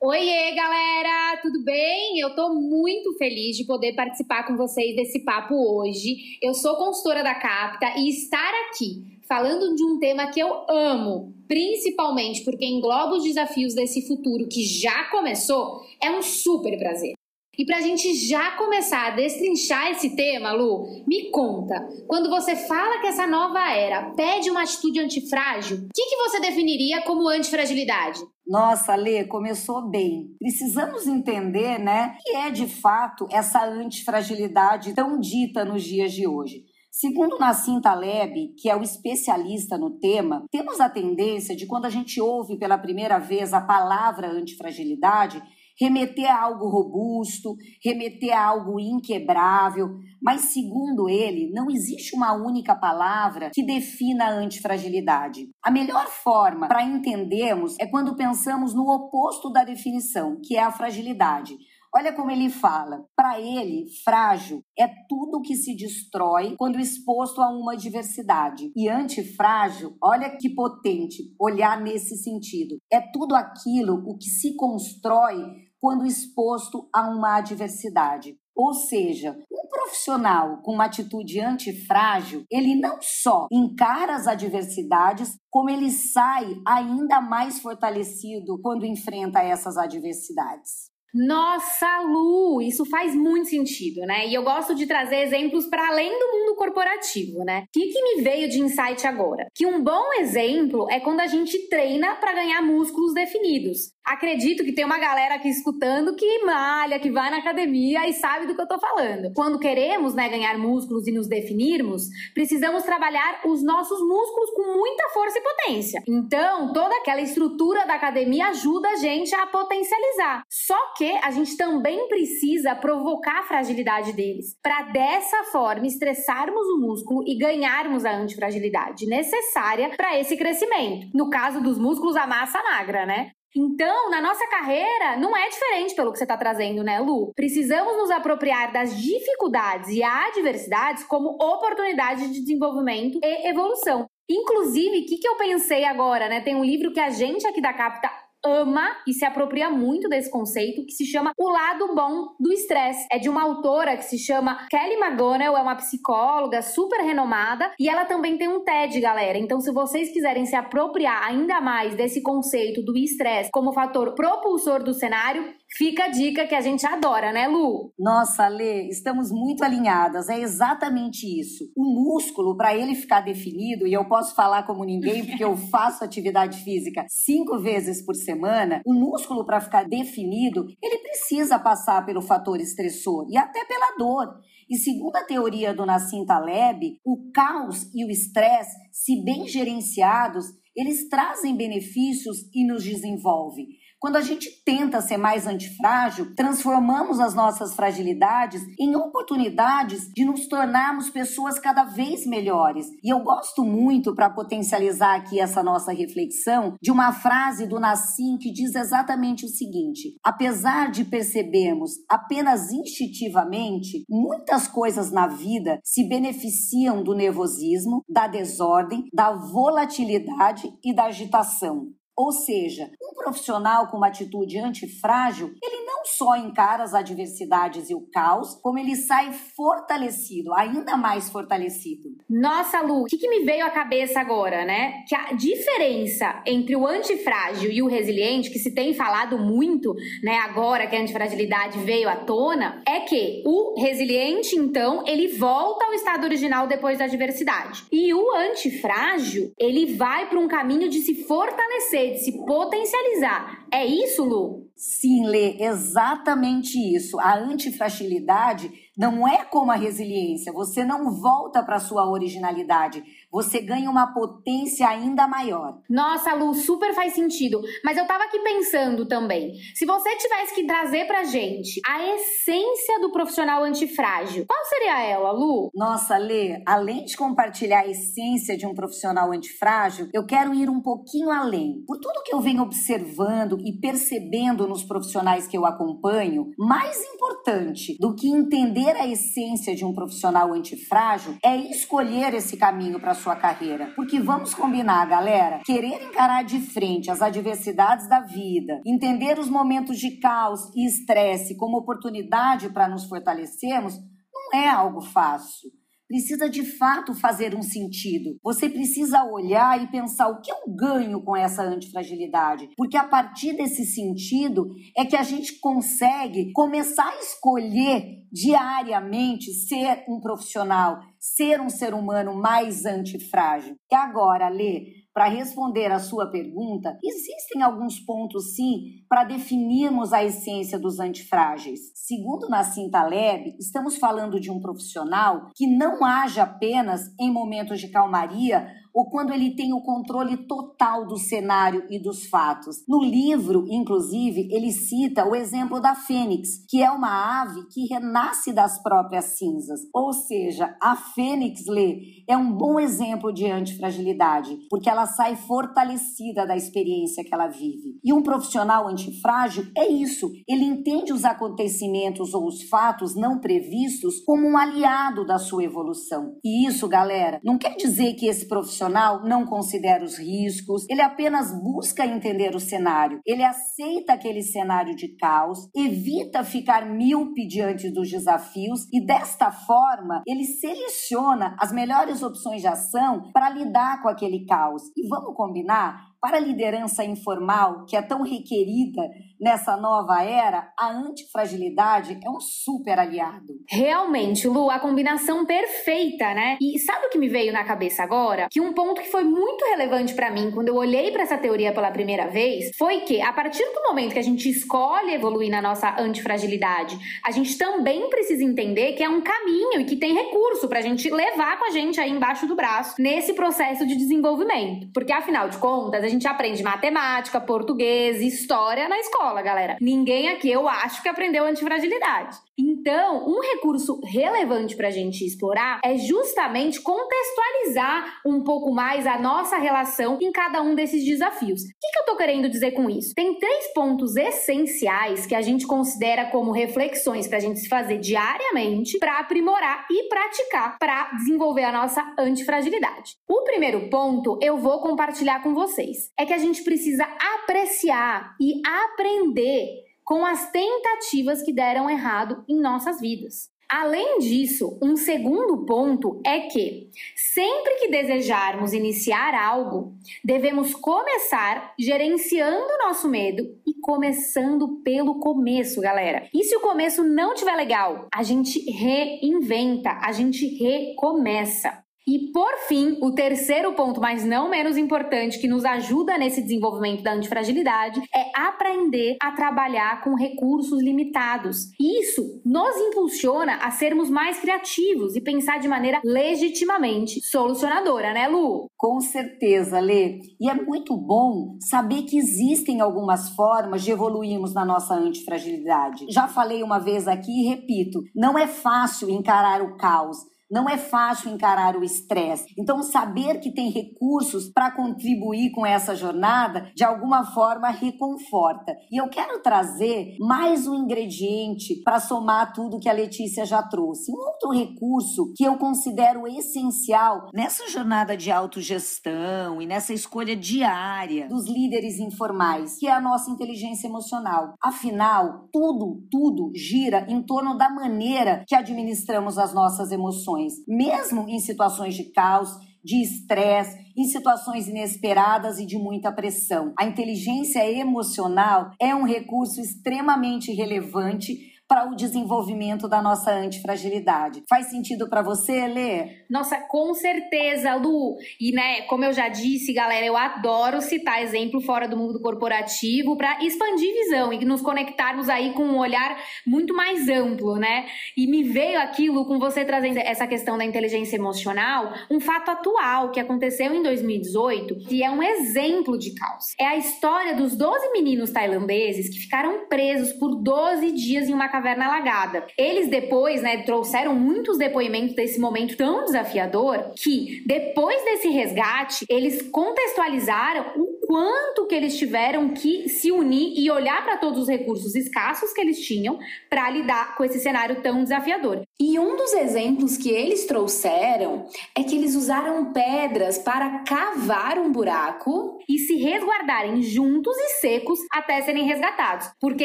Oiê, 0.00 0.54
galera, 0.54 1.40
tudo 1.42 1.64
bem? 1.64 2.20
Eu 2.20 2.36
tô 2.36 2.54
muito 2.54 3.18
feliz 3.18 3.56
de 3.56 3.66
poder 3.66 3.94
participar 3.96 4.46
com 4.46 4.56
vocês 4.56 4.94
desse 4.94 5.24
papo 5.24 5.54
hoje. 5.54 6.38
Eu 6.40 6.54
sou 6.54 6.76
consultora 6.76 7.24
da 7.24 7.34
Capta 7.34 7.98
e 7.98 8.08
estar 8.08 8.52
aqui 8.68 9.10
falando 9.30 9.76
de 9.76 9.84
um 9.84 9.96
tema 10.00 10.26
que 10.26 10.40
eu 10.40 10.66
amo, 10.68 11.32
principalmente 11.46 12.42
porque 12.44 12.66
engloba 12.66 13.14
os 13.14 13.22
desafios 13.22 13.74
desse 13.74 14.04
futuro 14.08 14.48
que 14.48 14.64
já 14.64 15.04
começou, 15.04 15.82
é 16.02 16.10
um 16.10 16.20
super 16.20 16.76
prazer. 16.76 17.12
E 17.56 17.64
para 17.64 17.76
a 17.76 17.80
gente 17.80 18.12
já 18.14 18.56
começar 18.56 19.06
a 19.06 19.10
destrinchar 19.10 19.90
esse 19.90 20.16
tema, 20.16 20.50
Lu, 20.52 21.04
me 21.06 21.30
conta, 21.30 21.76
quando 22.08 22.28
você 22.28 22.56
fala 22.56 23.00
que 23.00 23.06
essa 23.06 23.26
nova 23.26 23.70
era 23.70 24.10
pede 24.12 24.50
uma 24.50 24.62
atitude 24.62 24.98
antifrágil, 24.98 25.76
o 25.76 25.88
que, 25.94 26.06
que 26.06 26.16
você 26.16 26.40
definiria 26.40 27.02
como 27.02 27.28
antifragilidade? 27.28 28.20
Nossa, 28.46 28.96
Lê, 28.96 29.24
começou 29.24 29.88
bem. 29.88 30.34
Precisamos 30.40 31.06
entender, 31.06 31.78
né, 31.78 32.16
que 32.22 32.34
é 32.34 32.50
de 32.50 32.66
fato 32.66 33.28
essa 33.30 33.64
antifragilidade 33.64 34.92
tão 34.92 35.20
dita 35.20 35.64
nos 35.64 35.84
dias 35.84 36.12
de 36.12 36.26
hoje. 36.26 36.64
Segundo 36.92 37.38
Nassim 37.38 37.80
Taleb, 37.80 38.52
que 38.58 38.68
é 38.68 38.74
o 38.74 38.82
especialista 38.82 39.78
no 39.78 39.98
tema, 40.00 40.44
temos 40.50 40.80
a 40.80 40.88
tendência 40.88 41.54
de 41.54 41.64
quando 41.64 41.84
a 41.84 41.90
gente 41.90 42.20
ouve 42.20 42.58
pela 42.58 42.76
primeira 42.76 43.16
vez 43.20 43.52
a 43.52 43.60
palavra 43.60 44.28
antifragilidade, 44.28 45.40
remeter 45.80 46.28
a 46.28 46.42
algo 46.42 46.68
robusto, 46.68 47.56
remeter 47.82 48.36
a 48.36 48.44
algo 48.44 48.80
inquebrável, 48.80 50.00
mas 50.20 50.52
segundo 50.52 51.08
ele, 51.08 51.52
não 51.52 51.70
existe 51.70 52.14
uma 52.14 52.32
única 52.32 52.74
palavra 52.74 53.50
que 53.54 53.64
defina 53.64 54.26
a 54.26 54.32
antifragilidade. 54.32 55.48
A 55.62 55.70
melhor 55.70 56.08
forma 56.08 56.66
para 56.66 56.82
entendermos 56.82 57.76
é 57.78 57.86
quando 57.86 58.16
pensamos 58.16 58.74
no 58.74 58.90
oposto 58.90 59.50
da 59.50 59.62
definição, 59.62 60.40
que 60.44 60.56
é 60.56 60.62
a 60.62 60.72
fragilidade. 60.72 61.56
Olha 61.94 62.12
como 62.12 62.30
ele 62.30 62.48
fala. 62.48 63.04
Para 63.16 63.40
ele, 63.40 63.86
frágil 64.04 64.62
é 64.78 64.86
tudo 65.08 65.42
que 65.42 65.56
se 65.56 65.74
destrói 65.74 66.54
quando 66.56 66.78
exposto 66.78 67.40
a 67.40 67.50
uma 67.50 67.72
adversidade. 67.72 68.70
E 68.76 68.88
antifrágil, 68.88 69.96
olha 70.02 70.36
que 70.36 70.54
potente 70.54 71.34
olhar 71.38 71.80
nesse 71.80 72.16
sentido. 72.16 72.76
É 72.92 73.00
tudo 73.00 73.34
aquilo 73.34 74.02
o 74.06 74.16
que 74.16 74.28
se 74.28 74.54
constrói 74.54 75.36
quando 75.80 76.06
exposto 76.06 76.88
a 76.94 77.08
uma 77.08 77.38
adversidade. 77.38 78.36
Ou 78.54 78.74
seja, 78.74 79.36
um 79.50 79.68
profissional 79.68 80.60
com 80.62 80.74
uma 80.74 80.84
atitude 80.84 81.40
antifrágil, 81.40 82.44
ele 82.50 82.74
não 82.74 82.98
só 83.00 83.46
encara 83.50 84.14
as 84.14 84.26
adversidades, 84.26 85.36
como 85.50 85.70
ele 85.70 85.90
sai 85.90 86.60
ainda 86.66 87.20
mais 87.20 87.58
fortalecido 87.58 88.60
quando 88.60 88.84
enfrenta 88.84 89.40
essas 89.40 89.78
adversidades. 89.78 90.89
Nossa, 91.12 92.00
Lu, 92.02 92.62
isso 92.62 92.84
faz 92.86 93.14
muito 93.14 93.48
sentido, 93.48 94.00
né? 94.02 94.26
E 94.28 94.34
eu 94.34 94.42
gosto 94.42 94.74
de 94.74 94.86
trazer 94.86 95.22
exemplos 95.22 95.66
para 95.66 95.88
além 95.88 96.10
do 96.18 96.26
mundo 96.32 96.56
corporativo, 96.56 97.44
né? 97.44 97.64
O 97.64 97.66
que, 97.72 97.88
que 97.88 98.02
me 98.02 98.22
veio 98.22 98.48
de 98.48 98.60
insight 98.60 99.06
agora? 99.06 99.46
Que 99.54 99.66
um 99.66 99.82
bom 99.82 100.12
exemplo 100.14 100.86
é 100.90 101.00
quando 101.00 101.20
a 101.20 101.26
gente 101.26 101.68
treina 101.68 102.16
para 102.16 102.32
ganhar 102.32 102.62
músculos 102.62 103.12
definidos. 103.12 103.92
Acredito 104.04 104.64
que 104.64 104.72
tem 104.72 104.84
uma 104.84 104.98
galera 104.98 105.36
aqui 105.36 105.48
escutando 105.48 106.16
que 106.16 106.44
malha, 106.44 106.98
que 106.98 107.10
vai 107.10 107.30
na 107.30 107.38
academia 107.38 108.08
e 108.08 108.12
sabe 108.12 108.46
do 108.46 108.54
que 108.54 108.60
eu 108.60 108.66
tô 108.66 108.78
falando. 108.78 109.32
Quando 109.34 109.58
queremos 109.58 110.14
né, 110.14 110.28
ganhar 110.28 110.58
músculos 110.58 111.06
e 111.06 111.12
nos 111.12 111.28
definirmos, 111.28 112.08
precisamos 112.34 112.82
trabalhar 112.82 113.40
os 113.44 113.62
nossos 113.62 114.00
músculos 114.00 114.50
com 114.50 114.76
muita 114.76 115.08
força 115.10 115.38
e 115.38 115.42
potência. 115.42 116.02
Então, 116.08 116.72
toda 116.72 116.96
aquela 116.96 117.20
estrutura 117.20 117.86
da 117.86 117.94
academia 117.94 118.48
ajuda 118.48 118.88
a 118.88 118.96
gente 118.96 119.34
a 119.34 119.46
potencializar. 119.46 120.42
Só 120.48 120.78
que 120.96 120.99
a 121.22 121.30
gente 121.30 121.56
também 121.56 122.08
precisa 122.08 122.74
provocar 122.74 123.40
a 123.40 123.42
fragilidade 123.44 124.12
deles, 124.12 124.56
para 124.62 124.82
dessa 124.82 125.44
forma 125.44 125.86
estressarmos 125.86 126.66
o 126.66 126.80
músculo 126.80 127.22
e 127.26 127.36
ganharmos 127.36 128.04
a 128.04 128.16
antifragilidade 128.16 129.06
necessária 129.06 129.90
para 129.96 130.18
esse 130.18 130.36
crescimento. 130.36 131.08
No 131.14 131.30
caso 131.30 131.60
dos 131.60 131.78
músculos, 131.78 132.16
a 132.16 132.26
massa 132.26 132.62
magra, 132.62 133.06
né? 133.06 133.32
Então, 133.54 134.10
na 134.10 134.20
nossa 134.20 134.46
carreira, 134.46 135.16
não 135.16 135.36
é 135.36 135.48
diferente 135.48 135.94
pelo 135.96 136.12
que 136.12 136.18
você 136.18 136.24
está 136.24 136.36
trazendo, 136.36 136.84
né, 136.84 137.00
Lu? 137.00 137.32
Precisamos 137.34 137.96
nos 137.96 138.10
apropriar 138.10 138.72
das 138.72 138.96
dificuldades 138.96 139.88
e 139.88 140.02
adversidades 140.04 141.02
como 141.04 141.30
oportunidade 141.30 142.28
de 142.28 142.40
desenvolvimento 142.40 143.18
e 143.22 143.48
evolução. 143.48 144.06
Inclusive, 144.30 145.00
o 145.00 145.06
que, 145.06 145.18
que 145.18 145.28
eu 145.28 145.36
pensei 145.36 145.84
agora, 145.84 146.28
né? 146.28 146.40
Tem 146.40 146.54
um 146.54 146.64
livro 146.64 146.92
que 146.92 147.00
a 147.00 147.10
gente 147.10 147.44
aqui 147.44 147.60
da 147.60 147.72
Capta 147.72 148.08
ama 148.44 148.96
e 149.06 149.12
se 149.12 149.24
apropria 149.24 149.70
muito 149.70 150.08
desse 150.08 150.30
conceito 150.30 150.84
que 150.84 150.92
se 150.92 151.04
chama 151.04 151.32
O 151.38 151.48
Lado 151.48 151.94
Bom 151.94 152.34
do 152.38 152.52
Estresse. 152.52 153.06
É 153.10 153.18
de 153.18 153.28
uma 153.28 153.42
autora 153.42 153.96
que 153.96 154.04
se 154.04 154.18
chama 154.18 154.66
Kelly 154.68 154.94
McGonigal, 154.94 155.56
é 155.56 155.62
uma 155.62 155.76
psicóloga 155.76 156.62
super 156.62 157.00
renomada 157.00 157.72
e 157.78 157.88
ela 157.88 158.04
também 158.04 158.36
tem 158.36 158.48
um 158.48 158.62
TED, 158.64 159.00
galera. 159.00 159.38
Então, 159.38 159.60
se 159.60 159.72
vocês 159.72 160.12
quiserem 160.12 160.46
se 160.46 160.56
apropriar 160.56 161.24
ainda 161.24 161.60
mais 161.60 161.94
desse 161.94 162.22
conceito 162.22 162.82
do 162.82 162.96
estresse 162.96 163.50
como 163.52 163.72
fator 163.72 164.14
propulsor 164.14 164.82
do 164.82 164.94
cenário, 164.94 165.54
Fica 165.72 166.04
a 166.04 166.08
dica 166.08 166.48
que 166.48 166.54
a 166.54 166.60
gente 166.60 166.84
adora, 166.84 167.32
né, 167.32 167.46
Lu? 167.46 167.92
Nossa, 167.96 168.48
Lê, 168.48 168.88
estamos 168.88 169.30
muito 169.30 169.62
alinhadas. 169.62 170.28
É 170.28 170.40
exatamente 170.40 171.24
isso. 171.26 171.70
O 171.76 171.84
músculo, 171.84 172.56
para 172.56 172.74
ele 172.74 172.96
ficar 172.96 173.20
definido, 173.20 173.86
e 173.86 173.92
eu 173.92 174.04
posso 174.08 174.34
falar 174.34 174.64
como 174.64 174.84
ninguém, 174.84 175.24
porque 175.26 175.44
eu 175.44 175.56
faço 175.56 176.02
atividade 176.04 176.64
física 176.64 177.06
cinco 177.08 177.58
vezes 177.60 178.04
por 178.04 178.16
semana, 178.16 178.82
o 178.84 178.92
músculo, 178.92 179.46
para 179.46 179.60
ficar 179.60 179.84
definido, 179.84 180.66
ele 180.82 180.98
precisa 180.98 181.56
passar 181.56 182.04
pelo 182.04 182.20
fator 182.20 182.60
estressor 182.60 183.26
e 183.30 183.36
até 183.36 183.64
pela 183.64 183.96
dor. 183.96 184.40
E 184.68 184.76
segundo 184.76 185.16
a 185.16 185.24
teoria 185.24 185.72
do 185.72 185.86
Nassim 185.86 186.24
Taleb, 186.24 186.98
o 187.04 187.30
caos 187.32 187.88
e 187.94 188.04
o 188.04 188.10
estresse, 188.10 188.76
se 188.90 189.22
bem 189.22 189.46
gerenciados, 189.46 190.46
eles 190.76 191.08
trazem 191.08 191.56
benefícios 191.56 192.48
e 192.54 192.66
nos 192.66 192.84
desenvolvem. 192.84 193.66
Quando 194.00 194.16
a 194.16 194.22
gente 194.22 194.48
tenta 194.64 195.02
ser 195.02 195.18
mais 195.18 195.46
antifrágil, 195.46 196.34
transformamos 196.34 197.20
as 197.20 197.34
nossas 197.34 197.74
fragilidades 197.74 198.62
em 198.80 198.96
oportunidades 198.96 200.08
de 200.14 200.24
nos 200.24 200.48
tornarmos 200.48 201.10
pessoas 201.10 201.58
cada 201.58 201.84
vez 201.84 202.24
melhores. 202.26 202.86
E 203.04 203.12
eu 203.12 203.20
gosto 203.20 203.62
muito, 203.62 204.14
para 204.14 204.30
potencializar 204.30 205.16
aqui 205.16 205.38
essa 205.38 205.62
nossa 205.62 205.92
reflexão, 205.92 206.76
de 206.80 206.90
uma 206.90 207.12
frase 207.12 207.66
do 207.66 207.78
Nassim 207.78 208.38
que 208.40 208.50
diz 208.50 208.74
exatamente 208.74 209.44
o 209.44 209.48
seguinte: 209.48 210.16
apesar 210.24 210.90
de 210.90 211.04
percebermos 211.04 211.92
apenas 212.08 212.72
instintivamente, 212.72 214.02
muitas 214.08 214.66
coisas 214.66 215.12
na 215.12 215.26
vida 215.26 215.78
se 215.84 216.08
beneficiam 216.08 217.02
do 217.02 217.14
nervosismo, 217.14 218.02
da 218.08 218.26
desordem, 218.26 219.04
da 219.12 219.32
volatilidade 219.32 220.72
e 220.82 220.94
da 220.94 221.04
agitação. 221.04 221.99
Ou 222.20 222.32
seja, 222.32 222.90
um 223.02 223.14
profissional 223.14 223.86
com 223.86 223.96
uma 223.96 224.08
atitude 224.08 224.58
antifrágil, 224.58 225.54
ele 225.62 225.86
não 225.86 226.04
só 226.04 226.36
encara 226.36 226.82
as 226.82 226.92
adversidades 226.92 227.88
e 227.88 227.94
o 227.94 228.02
caos, 228.12 228.56
como 228.56 228.78
ele 228.78 228.94
sai 228.94 229.32
fortalecido, 229.32 230.52
ainda 230.52 230.98
mais 230.98 231.30
fortalecido. 231.30 232.10
Nossa, 232.28 232.82
Lu, 232.82 233.04
o 233.04 233.04
que, 233.06 233.16
que 233.16 233.30
me 233.30 233.40
veio 233.42 233.64
à 233.64 233.70
cabeça 233.70 234.20
agora, 234.20 234.66
né? 234.66 235.02
Que 235.08 235.14
a 235.14 235.32
diferença 235.32 236.42
entre 236.44 236.76
o 236.76 236.86
antifrágil 236.86 237.72
e 237.72 237.80
o 237.80 237.88
resiliente, 237.88 238.50
que 238.50 238.58
se 238.58 238.74
tem 238.74 238.92
falado 238.92 239.38
muito, 239.38 239.94
né, 240.22 240.36
agora 240.40 240.86
que 240.86 240.94
a 240.94 241.00
antifragilidade 241.00 241.78
veio 241.78 242.06
à 242.06 242.16
tona, 242.16 242.82
é 242.86 243.00
que 243.00 243.42
o 243.46 243.80
resiliente, 243.80 244.56
então, 244.56 245.04
ele 245.06 245.28
volta 245.28 245.86
ao 245.86 245.94
estado 245.94 246.24
original 246.24 246.66
depois 246.66 246.98
da 246.98 247.06
adversidade. 247.06 247.84
E 247.90 248.12
o 248.12 248.30
antifrágil, 248.34 249.54
ele 249.58 249.94
vai 249.94 250.28
para 250.28 250.38
um 250.38 250.48
caminho 250.48 250.86
de 250.90 251.00
se 251.00 251.24
fortalecer 251.24 252.09
de 252.10 252.18
se 252.18 252.44
potencializar. 252.44 253.66
É 253.72 253.84
isso, 253.84 254.24
Lu? 254.24 254.68
Sim, 254.74 255.26
Lê, 255.26 255.62
exatamente 255.62 256.78
isso. 256.78 257.20
A 257.20 257.36
antifragilidade 257.36 258.70
não 258.96 259.28
é 259.28 259.44
como 259.44 259.70
a 259.70 259.76
resiliência. 259.76 260.52
Você 260.52 260.84
não 260.84 261.20
volta 261.20 261.62
para 261.62 261.78
sua 261.78 262.10
originalidade 262.10 263.02
você 263.30 263.60
ganha 263.60 263.90
uma 263.90 264.12
potência 264.12 264.88
ainda 264.88 265.26
maior. 265.26 265.78
Nossa, 265.88 266.34
Lu, 266.34 266.54
super 266.54 266.94
faz 266.94 267.14
sentido. 267.14 267.60
Mas 267.84 267.96
eu 267.96 268.06
tava 268.06 268.24
aqui 268.24 268.38
pensando 268.40 269.06
também. 269.06 269.54
Se 269.74 269.86
você 269.86 270.16
tivesse 270.16 270.54
que 270.54 270.66
trazer 270.66 271.06
pra 271.06 271.24
gente 271.24 271.80
a 271.86 272.14
essência 272.14 273.00
do 273.00 273.12
profissional 273.12 273.62
antifrágil, 273.62 274.44
qual 274.46 274.64
seria 274.64 275.02
ela, 275.02 275.30
Lu? 275.30 275.70
Nossa, 275.74 276.16
Lê, 276.16 276.62
além 276.66 277.04
de 277.04 277.16
compartilhar 277.16 277.80
a 277.80 277.88
essência 277.88 278.56
de 278.56 278.66
um 278.66 278.74
profissional 278.74 279.32
antifrágil, 279.32 280.08
eu 280.12 280.26
quero 280.26 280.54
ir 280.54 280.68
um 280.68 280.80
pouquinho 280.80 281.30
além. 281.30 281.84
Por 281.86 281.98
tudo 281.98 282.22
que 282.24 282.34
eu 282.34 282.40
venho 282.40 282.62
observando 282.62 283.58
e 283.64 283.78
percebendo 283.78 284.66
nos 284.66 284.82
profissionais 284.82 285.46
que 285.46 285.56
eu 285.56 285.64
acompanho, 285.64 286.52
mais 286.58 287.00
importante 287.04 287.96
do 287.98 288.14
que 288.14 288.28
entender 288.28 288.96
a 288.96 289.06
essência 289.06 289.74
de 289.74 289.84
um 289.84 289.92
profissional 289.92 290.52
antifrágil 290.52 291.36
é 291.44 291.56
escolher 291.56 292.34
esse 292.34 292.56
caminho 292.56 292.98
para 293.00 293.14
sua 293.20 293.36
carreira. 293.36 293.92
Porque 293.94 294.18
vamos 294.20 294.54
combinar, 294.54 295.06
galera, 295.06 295.60
querer 295.64 296.02
encarar 296.02 296.42
de 296.42 296.58
frente 296.60 297.10
as 297.10 297.22
adversidades 297.22 298.08
da 298.08 298.20
vida, 298.20 298.80
entender 298.86 299.38
os 299.38 299.48
momentos 299.48 299.98
de 299.98 300.18
caos 300.18 300.60
e 300.74 300.86
estresse 300.86 301.56
como 301.56 301.78
oportunidade 301.78 302.70
para 302.70 302.88
nos 302.88 303.04
fortalecermos, 303.04 303.94
não 304.32 304.58
é 304.58 304.68
algo 304.68 305.00
fácil 305.00 305.70
precisa 306.10 306.50
de 306.50 306.64
fato 306.64 307.14
fazer 307.14 307.54
um 307.54 307.62
sentido. 307.62 308.36
Você 308.42 308.68
precisa 308.68 309.22
olhar 309.22 309.80
e 309.80 309.86
pensar 309.92 310.26
o 310.28 310.40
que 310.40 310.50
eu 310.50 310.74
ganho 310.74 311.22
com 311.22 311.36
essa 311.36 311.62
antifragilidade, 311.62 312.68
porque 312.76 312.96
a 312.96 313.04
partir 313.04 313.52
desse 313.52 313.84
sentido 313.84 314.66
é 314.98 315.04
que 315.04 315.14
a 315.14 315.22
gente 315.22 315.60
consegue 315.60 316.50
começar 316.52 317.08
a 317.08 317.20
escolher 317.20 318.24
diariamente 318.32 319.52
ser 319.52 320.04
um 320.08 320.20
profissional, 320.20 320.98
ser 321.20 321.60
um 321.60 321.68
ser 321.68 321.92
humano 321.92 322.34
mais 322.34 322.86
antifrágil. 322.86 323.76
E 323.92 323.94
agora, 323.94 324.48
Lê, 324.48 325.00
para 325.12 325.26
responder 325.26 325.92
a 325.92 325.98
sua 325.98 326.30
pergunta, 326.30 326.96
existem 327.04 327.62
alguns 327.62 328.00
pontos, 328.00 328.54
sim, 328.54 329.02
para 329.08 329.24
definirmos 329.24 330.12
a 330.12 330.24
essência 330.24 330.78
dos 330.78 330.98
antifrágeis. 330.98 331.80
Segundo 331.94 332.48
Nassim 332.48 332.88
Taleb, 332.88 333.54
estamos 333.58 333.98
falando 333.98 334.40
de 334.40 334.50
um 334.50 334.60
profissional 334.60 335.50
que 335.54 335.66
não 335.66 336.04
age 336.04 336.40
apenas 336.40 337.02
em 337.20 337.30
momentos 337.30 337.80
de 337.80 337.88
calmaria 337.88 338.66
ou 338.94 339.08
quando 339.08 339.32
ele 339.32 339.54
tem 339.54 339.72
o 339.72 339.82
controle 339.82 340.36
total 340.46 341.06
do 341.06 341.16
cenário 341.16 341.84
e 341.90 341.98
dos 341.98 342.26
fatos. 342.26 342.84
No 342.88 343.02
livro, 343.02 343.64
inclusive, 343.68 344.48
ele 344.50 344.72
cita 344.72 345.26
o 345.26 345.34
exemplo 345.34 345.80
da 345.80 345.94
fênix, 345.94 346.64
que 346.68 346.82
é 346.82 346.90
uma 346.90 347.42
ave 347.42 347.66
que 347.72 347.86
renasce 347.86 348.52
das 348.52 348.82
próprias 348.82 349.38
cinzas. 349.38 349.80
Ou 349.94 350.12
seja, 350.12 350.76
a 350.82 350.96
fênix, 350.96 351.66
Lê, 351.66 352.24
é 352.28 352.36
um 352.36 352.52
bom 352.52 352.78
exemplo 352.78 353.32
de 353.32 353.46
antifragilidade, 353.46 354.58
porque 354.68 354.88
ela 354.88 355.06
sai 355.06 355.36
fortalecida 355.36 356.46
da 356.46 356.56
experiência 356.56 357.24
que 357.24 357.34
ela 357.34 357.48
vive. 357.48 357.98
E 358.04 358.12
um 358.12 358.22
profissional 358.22 358.88
antifrágil 358.88 359.66
é 359.76 359.88
isso, 359.88 360.30
ele 360.48 360.64
entende 360.64 361.12
os 361.12 361.24
acontecimentos 361.24 362.34
ou 362.34 362.46
os 362.46 362.62
fatos 362.68 363.14
não 363.14 363.40
previstos 363.40 364.20
como 364.24 364.46
um 364.46 364.56
aliado 364.56 365.26
da 365.26 365.38
sua 365.38 365.64
evolução. 365.64 366.36
E 366.44 366.66
isso, 366.66 366.88
galera, 366.88 367.40
não 367.44 367.58
quer 367.58 367.76
dizer 367.76 368.14
que 368.14 368.26
esse 368.26 368.46
profissional 368.46 368.79
profissional 368.80 369.22
não 369.22 369.44
considera 369.44 370.02
os 370.02 370.18
riscos, 370.18 370.86
ele 370.88 371.02
apenas 371.02 371.52
busca 371.52 372.06
entender 372.06 372.54
o 372.54 372.60
cenário, 372.60 373.20
ele 373.26 373.44
aceita 373.44 374.14
aquele 374.14 374.42
cenário 374.42 374.96
de 374.96 375.14
caos, 375.16 375.68
evita 375.76 376.42
ficar 376.42 376.86
míope 376.86 377.46
diante 377.46 377.90
dos 377.90 378.10
desafios 378.10 378.86
e, 378.92 379.04
desta 379.04 379.50
forma, 379.50 380.22
ele 380.26 380.44
seleciona 380.44 381.54
as 381.58 381.72
melhores 381.72 382.22
opções 382.22 382.62
de 382.62 382.68
ação 382.68 383.30
para 383.32 383.50
lidar 383.50 384.02
com 384.02 384.08
aquele 384.08 384.46
caos. 384.46 384.82
E 384.96 385.06
vamos 385.08 385.34
combinar? 385.36 386.09
Para 386.20 386.36
a 386.36 386.40
liderança 386.40 387.04
informal, 387.04 387.84
que 387.86 387.96
é 387.96 388.02
tão 388.02 388.22
requerida 388.22 389.02
nessa 389.40 389.76
nova 389.76 390.22
era, 390.22 390.70
a 390.78 390.90
antifragilidade 390.90 392.18
é 392.22 392.30
um 392.30 392.40
super 392.40 392.98
aliado. 392.98 393.54
Realmente, 393.68 394.46
Lu, 394.46 394.68
a 394.70 394.78
combinação 394.78 395.46
perfeita, 395.46 396.34
né? 396.34 396.58
E 396.60 396.78
sabe 396.78 397.06
o 397.06 397.08
que 397.08 397.18
me 397.18 397.28
veio 397.28 397.52
na 397.52 397.64
cabeça 397.64 398.02
agora? 398.02 398.48
Que 398.50 398.60
um 398.60 398.74
ponto 398.74 399.00
que 399.00 399.10
foi 399.10 399.24
muito 399.24 399.64
relevante 399.64 400.12
para 400.12 400.30
mim 400.30 400.50
quando 400.50 400.68
eu 400.68 400.76
olhei 400.76 401.10
para 401.10 401.22
essa 401.22 401.38
teoria 401.38 401.72
pela 401.72 401.90
primeira 401.90 402.28
vez 402.28 402.70
foi 402.76 403.00
que 403.00 403.20
a 403.22 403.32
partir 403.32 403.64
do 403.72 403.82
momento 403.82 404.12
que 404.12 404.18
a 404.18 404.22
gente 404.22 404.48
escolhe 404.48 405.14
evoluir 405.14 405.50
na 405.50 405.62
nossa 405.62 405.98
antifragilidade, 405.98 406.98
a 407.24 407.30
gente 407.30 407.56
também 407.56 408.10
precisa 408.10 408.44
entender 408.44 408.92
que 408.92 409.02
é 409.02 409.08
um 409.08 409.22
caminho 409.22 409.80
e 409.80 409.84
que 409.84 409.96
tem 409.96 410.12
recurso 410.12 410.68
para 410.68 410.80
a 410.80 410.82
gente 410.82 411.08
levar 411.08 411.58
com 411.58 411.66
a 411.66 411.70
gente 411.70 411.98
aí 411.98 412.10
embaixo 412.10 412.46
do 412.46 412.54
braço 412.54 412.94
nesse 412.98 413.32
processo 413.32 413.86
de 413.86 413.96
desenvolvimento. 413.96 414.88
Porque 414.92 415.12
afinal 415.12 415.48
de 415.48 415.56
contas, 415.56 416.09
gente 416.10 416.26
aprende 416.28 416.62
matemática, 416.62 417.40
português, 417.40 418.20
história 418.20 418.88
na 418.88 418.98
escola, 418.98 419.40
galera. 419.40 419.76
Ninguém 419.80 420.28
aqui, 420.28 420.50
eu 420.50 420.68
acho, 420.68 421.02
que 421.02 421.08
aprendeu 421.08 421.44
antifragilidade. 421.44 422.36
Então, 422.60 423.26
um 423.26 423.40
recurso 423.40 423.98
relevante 424.04 424.76
para 424.76 424.88
a 424.88 424.90
gente 424.90 425.24
explorar 425.24 425.80
é 425.82 425.96
justamente 425.96 426.80
contextualizar 426.82 428.20
um 428.26 428.44
pouco 428.44 428.70
mais 428.70 429.06
a 429.06 429.18
nossa 429.18 429.56
relação 429.56 430.18
em 430.20 430.30
cada 430.30 430.60
um 430.60 430.74
desses 430.74 431.02
desafios. 431.02 431.62
O 431.62 431.64
que, 431.64 431.90
que 431.90 431.98
eu 431.98 432.02
estou 432.02 432.16
querendo 432.16 432.50
dizer 432.50 432.72
com 432.72 432.90
isso? 432.90 433.14
Tem 433.14 433.38
três 433.38 433.72
pontos 433.72 434.14
essenciais 434.14 435.24
que 435.24 435.34
a 435.34 435.40
gente 435.40 435.66
considera 435.66 436.26
como 436.26 436.52
reflexões 436.52 437.26
para 437.26 437.38
a 437.38 437.40
gente 437.40 437.60
se 437.60 437.68
fazer 437.68 437.96
diariamente 437.96 438.98
para 438.98 439.20
aprimorar 439.20 439.86
e 439.90 440.08
praticar 440.08 440.78
para 440.78 441.12
desenvolver 441.12 441.64
a 441.64 441.72
nossa 441.72 442.14
antifragilidade. 442.18 443.16
O 443.26 443.42
primeiro 443.42 443.88
ponto 443.88 444.38
eu 444.42 444.58
vou 444.58 444.80
compartilhar 444.80 445.42
com 445.42 445.54
vocês 445.54 446.10
é 446.18 446.26
que 446.26 446.34
a 446.34 446.38
gente 446.38 446.62
precisa 446.62 447.08
apreciar 447.36 448.36
e 448.38 448.60
aprender 448.66 449.89
com 450.10 450.26
as 450.26 450.50
tentativas 450.50 451.40
que 451.40 451.52
deram 451.52 451.88
errado 451.88 452.42
em 452.48 452.60
nossas 452.60 453.00
vidas. 453.00 453.48
Além 453.68 454.18
disso, 454.18 454.76
um 454.82 454.96
segundo 454.96 455.64
ponto 455.64 456.20
é 456.26 456.40
que, 456.40 456.90
sempre 457.14 457.76
que 457.76 457.86
desejarmos 457.86 458.72
iniciar 458.72 459.36
algo, 459.36 459.94
devemos 460.24 460.74
começar 460.74 461.72
gerenciando 461.78 462.66
nosso 462.84 463.08
medo 463.08 463.56
e 463.64 463.72
começando 463.80 464.82
pelo 464.82 465.20
começo, 465.20 465.80
galera. 465.80 466.28
E 466.34 466.42
se 466.42 466.56
o 466.56 466.60
começo 466.60 467.04
não 467.04 467.32
estiver 467.34 467.54
legal, 467.54 468.08
a 468.12 468.24
gente 468.24 468.68
reinventa, 468.68 469.96
a 470.02 470.10
gente 470.10 470.44
recomeça. 470.44 471.84
E 472.06 472.32
por 472.32 472.52
fim, 472.66 472.98
o 473.00 473.12
terceiro 473.12 473.72
ponto, 473.74 474.00
mas 474.00 474.24
não 474.24 474.48
menos 474.48 474.76
importante, 474.76 475.38
que 475.38 475.48
nos 475.48 475.64
ajuda 475.64 476.16
nesse 476.18 476.42
desenvolvimento 476.42 477.02
da 477.02 477.12
antifragilidade, 477.12 478.00
é 478.14 478.30
aprender 478.34 479.16
a 479.22 479.32
trabalhar 479.32 480.02
com 480.02 480.14
recursos 480.14 480.82
limitados. 480.82 481.66
Isso 481.78 482.40
nos 482.44 482.76
impulsiona 482.76 483.56
a 483.56 483.70
sermos 483.70 484.10
mais 484.10 484.38
criativos 484.38 485.14
e 485.14 485.20
pensar 485.20 485.58
de 485.60 485.68
maneira 485.68 486.00
legitimamente 486.04 487.20
solucionadora, 487.22 488.12
né, 488.12 488.28
Lu? 488.28 488.68
Com 488.76 489.00
certeza, 489.00 489.78
Lê. 489.78 490.20
E 490.40 490.48
é 490.48 490.54
muito 490.54 490.96
bom 490.96 491.56
saber 491.60 492.02
que 492.02 492.18
existem 492.18 492.80
algumas 492.80 493.30
formas 493.30 493.82
de 493.82 493.90
evoluirmos 493.90 494.54
na 494.54 494.64
nossa 494.64 494.94
antifragilidade. 494.94 496.06
Já 496.08 496.26
falei 496.26 496.62
uma 496.62 496.78
vez 496.78 497.06
aqui 497.06 497.30
e 497.30 497.48
repito: 497.48 498.00
não 498.14 498.38
é 498.38 498.46
fácil 498.46 499.10
encarar 499.10 499.62
o 499.62 499.76
caos 499.76 500.29
não 500.50 500.68
é 500.68 500.76
fácil 500.76 501.30
encarar 501.30 501.76
o 501.76 501.84
estresse. 501.84 502.46
Então, 502.58 502.82
saber 502.82 503.38
que 503.38 503.52
tem 503.52 503.70
recursos 503.70 504.50
para 504.52 504.70
contribuir 504.70 505.52
com 505.52 505.64
essa 505.64 505.94
jornada, 505.94 506.70
de 506.74 506.82
alguma 506.82 507.24
forma, 507.32 507.68
reconforta. 507.68 508.74
E 508.90 509.00
eu 509.00 509.08
quero 509.08 509.40
trazer 509.40 510.16
mais 510.18 510.66
um 510.66 510.74
ingrediente 510.74 511.80
para 511.84 512.00
somar 512.00 512.52
tudo 512.52 512.80
que 512.80 512.88
a 512.88 512.92
Letícia 512.92 513.44
já 513.44 513.62
trouxe. 513.62 514.10
Um 514.10 514.16
outro 514.16 514.50
recurso 514.50 515.32
que 515.36 515.44
eu 515.44 515.56
considero 515.56 516.26
essencial 516.26 517.28
nessa 517.32 517.68
jornada 517.68 518.16
de 518.16 518.30
autogestão 518.30 519.62
e 519.62 519.66
nessa 519.66 519.92
escolha 519.92 520.34
diária 520.34 521.28
dos 521.28 521.46
líderes 521.46 521.98
informais, 521.98 522.76
que 522.76 522.86
é 522.86 522.92
a 522.92 523.00
nossa 523.00 523.30
inteligência 523.30 523.86
emocional. 523.86 524.54
Afinal, 524.62 525.48
tudo, 525.52 526.02
tudo 526.10 526.50
gira 526.54 527.06
em 527.08 527.22
torno 527.22 527.56
da 527.56 527.70
maneira 527.70 528.44
que 528.46 528.54
administramos 528.54 529.38
as 529.38 529.54
nossas 529.54 529.92
emoções 529.92 530.39
emoções, 530.40 530.64
mesmo 530.66 531.28
em 531.28 531.38
situações 531.38 531.94
de 531.94 532.04
caos, 532.04 532.50
de 532.82 533.02
estresse, 533.02 533.78
em 533.96 534.04
situações 534.04 534.66
inesperadas 534.66 535.58
e 535.58 535.66
de 535.66 535.76
muita 535.76 536.10
pressão. 536.10 536.72
A 536.78 536.86
inteligência 536.86 537.70
emocional 537.70 538.70
é 538.80 538.94
um 538.94 539.04
recurso 539.04 539.60
extremamente 539.60 540.50
relevante 540.52 541.49
para 541.70 541.88
o 541.88 541.94
desenvolvimento 541.94 542.88
da 542.88 543.00
nossa 543.00 543.30
antifragilidade. 543.30 544.42
Faz 544.48 544.66
sentido 544.66 545.08
para 545.08 545.22
você, 545.22 545.68
Lê? 545.68 546.16
Nossa, 546.28 546.56
com 546.56 546.92
certeza, 546.94 547.76
Lu. 547.76 548.16
E, 548.40 548.50
né, 548.50 548.82
como 548.88 549.04
eu 549.04 549.12
já 549.12 549.28
disse, 549.28 549.72
galera, 549.72 550.04
eu 550.04 550.16
adoro 550.16 550.80
citar 550.80 551.22
exemplo 551.22 551.60
fora 551.60 551.86
do 551.86 551.96
mundo 551.96 552.20
corporativo 552.20 553.16
para 553.16 553.44
expandir 553.44 553.94
visão 553.94 554.32
e 554.32 554.44
nos 554.44 554.60
conectarmos 554.60 555.28
aí 555.28 555.52
com 555.52 555.62
um 555.62 555.78
olhar 555.78 556.18
muito 556.44 556.74
mais 556.74 557.08
amplo, 557.08 557.54
né? 557.54 557.86
E 558.16 558.26
me 558.26 558.42
veio 558.42 558.80
aquilo 558.80 559.24
com 559.24 559.38
você 559.38 559.64
trazendo 559.64 559.98
essa 559.98 560.26
questão 560.26 560.58
da 560.58 560.64
inteligência 560.64 561.14
emocional, 561.14 561.92
um 562.10 562.18
fato 562.18 562.50
atual 562.50 563.12
que 563.12 563.20
aconteceu 563.20 563.72
em 563.72 563.80
2018 563.80 564.76
e 564.90 565.04
é 565.04 565.10
um 565.10 565.22
exemplo 565.22 565.96
de 565.96 566.16
caos. 566.16 566.46
É 566.58 566.66
a 566.66 566.76
história 566.76 567.36
dos 567.36 567.56
12 567.56 567.92
meninos 567.92 568.32
tailandeses 568.32 569.08
que 569.08 569.20
ficaram 569.20 569.68
presos 569.68 570.12
por 570.14 570.34
12 570.34 570.90
dias 570.90 571.28
em 571.28 571.32
uma 571.32 571.48
caverna 571.60 571.86
alagada. 571.86 572.46
Eles 572.56 572.88
depois, 572.88 573.42
né, 573.42 573.58
trouxeram 573.58 574.14
muitos 574.14 574.56
depoimentos 574.56 575.14
desse 575.14 575.38
momento 575.38 575.76
tão 575.76 576.04
desafiador 576.04 576.92
que 576.96 577.42
depois 577.46 578.02
desse 578.04 578.28
resgate, 578.28 579.04
eles 579.08 579.42
contextualizaram 579.50 580.72
o 580.76 580.89
quanto 581.10 581.66
que 581.66 581.74
eles 581.74 581.98
tiveram 581.98 582.50
que 582.50 582.88
se 582.88 583.10
unir 583.10 583.58
e 583.58 583.68
olhar 583.68 584.04
para 584.04 584.16
todos 584.18 584.42
os 584.42 584.48
recursos 584.48 584.94
escassos 584.94 585.52
que 585.52 585.60
eles 585.60 585.80
tinham 585.80 586.16
para 586.48 586.70
lidar 586.70 587.16
com 587.16 587.24
esse 587.24 587.40
cenário 587.40 587.82
tão 587.82 588.04
desafiador. 588.04 588.62
E 588.80 588.96
um 588.96 589.16
dos 589.16 589.32
exemplos 589.34 589.96
que 589.96 590.08
eles 590.08 590.46
trouxeram 590.46 591.46
é 591.76 591.82
que 591.82 591.96
eles 591.96 592.14
usaram 592.14 592.72
pedras 592.72 593.38
para 593.38 593.80
cavar 593.80 594.56
um 594.56 594.70
buraco 594.70 595.58
e 595.68 595.78
se 595.78 595.96
resguardarem 595.96 596.80
juntos 596.80 597.36
e 597.36 597.60
secos 597.60 597.98
até 598.12 598.40
serem 598.42 598.64
resgatados. 598.64 599.32
Porque 599.40 599.64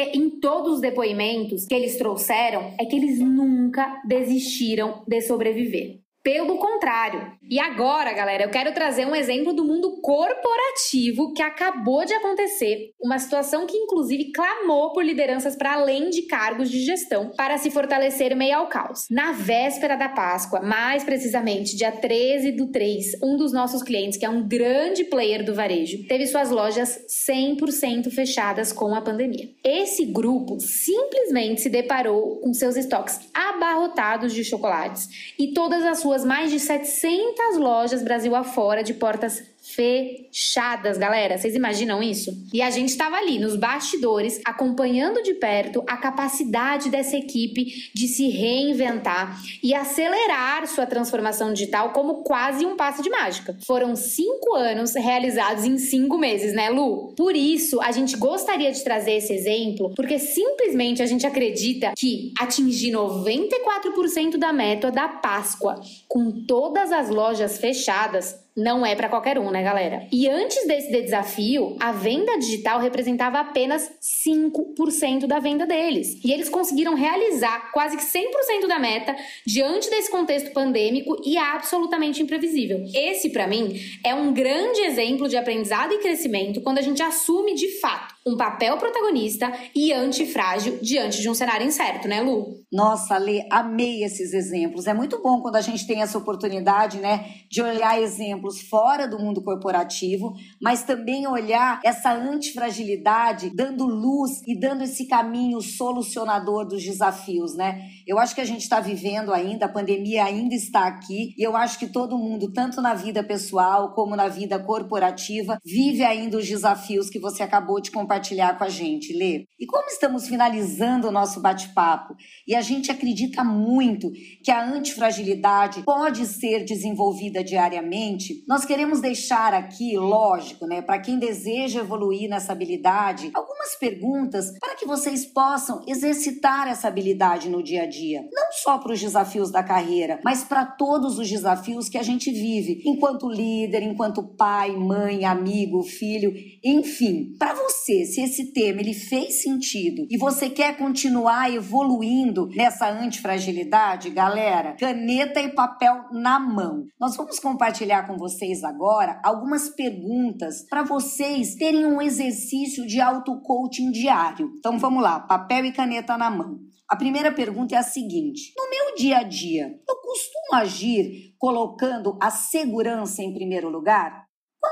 em 0.00 0.40
todos 0.40 0.74
os 0.74 0.80
depoimentos 0.80 1.64
que 1.64 1.76
eles 1.76 1.96
trouxeram 1.96 2.74
é 2.76 2.84
que 2.86 2.96
eles 2.96 3.20
nunca 3.20 4.02
desistiram 4.04 5.04
de 5.06 5.20
sobreviver. 5.20 6.05
Pelo 6.26 6.58
contrário. 6.58 7.36
E 7.48 7.60
agora, 7.60 8.12
galera, 8.12 8.42
eu 8.42 8.50
quero 8.50 8.74
trazer 8.74 9.06
um 9.06 9.14
exemplo 9.14 9.52
do 9.52 9.64
mundo 9.64 10.00
corporativo 10.00 11.32
que 11.32 11.40
acabou 11.40 12.04
de 12.04 12.12
acontecer, 12.12 12.90
uma 13.00 13.20
situação 13.20 13.64
que 13.64 13.76
inclusive 13.76 14.32
clamou 14.32 14.92
por 14.92 15.04
lideranças 15.04 15.54
para 15.54 15.74
além 15.74 16.10
de 16.10 16.22
cargos 16.22 16.68
de 16.68 16.80
gestão 16.80 17.30
para 17.36 17.56
se 17.58 17.70
fortalecer 17.70 18.34
meio 18.34 18.56
ao 18.56 18.66
caos. 18.66 19.06
Na 19.08 19.30
véspera 19.30 19.94
da 19.94 20.08
Páscoa, 20.08 20.60
mais 20.60 21.04
precisamente 21.04 21.76
dia 21.76 21.92
13 21.92 22.50
do 22.50 22.72
3, 22.72 23.22
um 23.22 23.36
dos 23.36 23.52
nossos 23.52 23.84
clientes, 23.84 24.18
que 24.18 24.26
é 24.26 24.28
um 24.28 24.48
grande 24.48 25.04
player 25.04 25.44
do 25.44 25.54
varejo, 25.54 26.08
teve 26.08 26.26
suas 26.26 26.50
lojas 26.50 27.06
100% 27.08 28.10
fechadas 28.10 28.72
com 28.72 28.92
a 28.96 29.00
pandemia. 29.00 29.48
Esse 29.62 30.04
grupo 30.04 30.58
simplesmente 30.58 31.60
se 31.60 31.70
deparou 31.70 32.40
com 32.40 32.52
seus 32.52 32.74
estoques 32.74 33.20
abarrotados 33.32 34.34
de 34.34 34.42
chocolates 34.42 35.08
e 35.38 35.52
todas 35.52 35.84
as 35.84 36.00
suas 36.00 36.15
mais 36.24 36.50
de 36.50 36.58
700 36.58 37.56
lojas 37.58 38.02
Brasil 38.02 38.34
afora 38.34 38.82
de 38.82 38.94
portas 38.94 39.42
fechadas, 39.74 40.96
galera. 40.96 41.36
Vocês 41.36 41.54
imaginam 41.54 42.02
isso? 42.02 42.32
E 42.52 42.62
a 42.62 42.70
gente 42.70 42.90
estava 42.90 43.16
ali 43.16 43.38
nos 43.38 43.56
bastidores, 43.56 44.40
acompanhando 44.44 45.22
de 45.22 45.34
perto 45.34 45.82
a 45.86 45.96
capacidade 45.96 46.88
dessa 46.88 47.16
equipe 47.16 47.90
de 47.94 48.08
se 48.08 48.28
reinventar 48.28 49.40
e 49.62 49.74
acelerar 49.74 50.66
sua 50.66 50.86
transformação 50.86 51.52
digital 51.52 51.92
como 51.92 52.22
quase 52.22 52.64
um 52.64 52.76
passo 52.76 53.02
de 53.02 53.10
mágica. 53.10 53.56
Foram 53.66 53.96
cinco 53.96 54.54
anos 54.54 54.94
realizados 54.94 55.64
em 55.64 55.78
cinco 55.78 56.16
meses, 56.16 56.52
né, 56.52 56.70
Lu? 56.70 57.14
Por 57.16 57.34
isso, 57.34 57.80
a 57.80 57.90
gente 57.90 58.16
gostaria 58.16 58.72
de 58.72 58.82
trazer 58.82 59.12
esse 59.12 59.32
exemplo, 59.32 59.92
porque 59.94 60.18
simplesmente 60.18 61.02
a 61.02 61.06
gente 61.06 61.26
acredita 61.26 61.92
que 61.96 62.32
atingir 62.38 62.92
94% 62.92 64.36
da 64.38 64.52
meta 64.52 64.90
da 64.90 65.08
Páscoa 65.08 65.80
com 66.08 66.30
todas 66.46 66.92
as 66.92 67.10
lojas 67.10 67.58
fechadas 67.58 68.45
Não 68.56 68.86
é 68.86 68.96
para 68.96 69.10
qualquer 69.10 69.38
um, 69.38 69.50
né, 69.50 69.62
galera? 69.62 70.06
E 70.10 70.26
antes 70.26 70.66
desse 70.66 70.90
desafio, 70.90 71.76
a 71.78 71.92
venda 71.92 72.38
digital 72.38 72.80
representava 72.80 73.38
apenas 73.38 73.90
5% 74.00 75.26
da 75.26 75.38
venda 75.38 75.66
deles. 75.66 76.18
E 76.24 76.32
eles 76.32 76.48
conseguiram 76.48 76.94
realizar 76.94 77.70
quase 77.70 77.98
que 77.98 78.02
100% 78.02 78.66
da 78.66 78.78
meta 78.78 79.14
diante 79.46 79.90
desse 79.90 80.10
contexto 80.10 80.52
pandêmico 80.52 81.20
e 81.22 81.36
absolutamente 81.36 82.22
imprevisível. 82.22 82.82
Esse, 82.94 83.28
para 83.28 83.46
mim, 83.46 83.78
é 84.02 84.14
um 84.14 84.32
grande 84.32 84.80
exemplo 84.80 85.28
de 85.28 85.36
aprendizado 85.36 85.92
e 85.92 85.98
crescimento 85.98 86.62
quando 86.62 86.78
a 86.78 86.82
gente 86.82 87.02
assume 87.02 87.54
de 87.54 87.78
fato 87.78 88.15
um 88.26 88.36
papel 88.36 88.76
protagonista 88.76 89.52
e 89.72 89.92
antifrágil 89.92 90.80
diante 90.82 91.22
de 91.22 91.30
um 91.30 91.34
cenário 91.34 91.64
incerto, 91.64 92.08
né, 92.08 92.20
Lu? 92.20 92.56
Nossa, 92.72 93.16
Lê, 93.16 93.46
amei 93.52 94.02
esses 94.02 94.32
exemplos. 94.32 94.88
É 94.88 94.92
muito 94.92 95.22
bom 95.22 95.40
quando 95.40 95.54
a 95.54 95.60
gente 95.60 95.86
tem 95.86 96.02
essa 96.02 96.18
oportunidade, 96.18 96.98
né, 96.98 97.24
de 97.48 97.62
olhar 97.62 98.02
exemplos 98.02 98.60
fora 98.62 99.06
do 99.06 99.16
mundo 99.16 99.40
corporativo, 99.42 100.34
mas 100.60 100.82
também 100.82 101.28
olhar 101.28 101.80
essa 101.84 102.12
antifragilidade, 102.12 103.54
dando 103.54 103.86
luz 103.86 104.42
e 104.44 104.58
dando 104.58 104.82
esse 104.82 105.06
caminho 105.06 105.60
solucionador 105.60 106.66
dos 106.66 106.82
desafios, 106.82 107.54
né? 107.54 107.80
Eu 108.06 108.18
acho 108.18 108.34
que 108.34 108.40
a 108.40 108.44
gente 108.44 108.62
está 108.62 108.80
vivendo 108.80 109.32
ainda, 109.32 109.66
a 109.66 109.68
pandemia 109.68 110.24
ainda 110.24 110.54
está 110.54 110.86
aqui, 110.86 111.32
e 111.38 111.46
eu 111.46 111.56
acho 111.56 111.78
que 111.78 111.86
todo 111.86 112.18
mundo, 112.18 112.52
tanto 112.52 112.80
na 112.80 112.94
vida 112.94 113.22
pessoal 113.22 113.94
como 113.94 114.16
na 114.16 114.26
vida 114.26 114.58
corporativa, 114.58 115.58
vive 115.64 116.02
ainda 116.04 116.38
os 116.38 116.48
desafios 116.48 117.08
que 117.08 117.20
você 117.20 117.42
acabou 117.44 117.80
de 117.80 117.90
compartilhar 117.90 118.15
compartilhar 118.16 118.56
com 118.56 118.64
a 118.64 118.68
gente, 118.68 119.12
Lê. 119.12 119.44
E 119.58 119.66
como 119.66 119.86
estamos 119.88 120.26
finalizando 120.26 121.08
o 121.08 121.12
nosso 121.12 121.40
bate-papo 121.40 122.14
e 122.46 122.54
a 122.54 122.60
gente 122.60 122.90
acredita 122.90 123.44
muito 123.44 124.10
que 124.42 124.50
a 124.50 124.64
antifragilidade 124.64 125.82
pode 125.82 126.24
ser 126.26 126.64
desenvolvida 126.64 127.44
diariamente, 127.44 128.44
nós 128.48 128.64
queremos 128.64 129.00
deixar 129.00 129.52
aqui, 129.52 129.96
lógico, 129.96 130.66
né, 130.66 130.80
para 130.80 130.98
quem 130.98 131.18
deseja 131.18 131.80
evoluir 131.80 132.28
nessa 132.28 132.52
habilidade, 132.52 133.30
algumas 133.34 133.76
perguntas 133.76 134.52
para 134.58 134.74
que 134.74 134.86
vocês 134.86 135.26
possam 135.26 135.82
exercitar 135.86 136.68
essa 136.68 136.88
habilidade 136.88 137.48
no 137.48 137.62
dia 137.62 137.82
a 137.82 137.86
dia. 137.86 138.22
Não 138.32 138.52
só 138.52 138.78
para 138.78 138.92
os 138.92 139.00
desafios 139.00 139.50
da 139.50 139.62
carreira, 139.62 140.20
mas 140.24 140.44
para 140.44 140.64
todos 140.64 141.18
os 141.18 141.28
desafios 141.28 141.88
que 141.88 141.98
a 141.98 142.02
gente 142.02 142.30
vive 142.30 142.82
enquanto 142.86 143.28
líder, 143.28 143.82
enquanto 143.82 144.22
pai, 144.22 144.72
mãe, 144.72 145.24
amigo, 145.24 145.82
filho, 145.82 146.32
enfim. 146.64 147.36
Para 147.38 147.54
você, 147.54 148.05
se 148.06 148.20
esse 148.22 148.52
tema 148.52 148.80
ele 148.80 148.94
fez 148.94 149.42
sentido 149.42 150.06
e 150.10 150.16
você 150.16 150.48
quer 150.48 150.76
continuar 150.76 151.52
evoluindo 151.52 152.48
nessa 152.54 152.88
antifragilidade, 152.88 154.10
galera, 154.10 154.76
caneta 154.78 155.40
e 155.40 155.52
papel 155.52 156.04
na 156.12 156.38
mão. 156.38 156.84
Nós 156.98 157.16
vamos 157.16 157.38
compartilhar 157.38 158.06
com 158.06 158.16
vocês 158.16 158.64
agora 158.64 159.20
algumas 159.22 159.68
perguntas 159.68 160.66
para 160.68 160.82
vocês 160.82 161.54
terem 161.56 161.84
um 161.84 162.00
exercício 162.00 162.86
de 162.86 163.00
auto-coaching 163.00 163.90
diário. 163.90 164.52
Então 164.58 164.78
vamos 164.78 165.02
lá, 165.02 165.20
papel 165.20 165.66
e 165.66 165.72
caneta 165.72 166.16
na 166.16 166.30
mão. 166.30 166.58
A 166.88 166.94
primeira 166.94 167.32
pergunta 167.32 167.74
é 167.74 167.78
a 167.78 167.82
seguinte: 167.82 168.52
No 168.56 168.70
meu 168.70 168.94
dia 168.94 169.18
a 169.18 169.22
dia, 169.24 169.74
eu 169.88 169.96
costumo 169.96 170.54
agir 170.54 171.34
colocando 171.36 172.16
a 172.22 172.30
segurança 172.30 173.22
em 173.22 173.34
primeiro 173.34 173.68
lugar? 173.68 174.25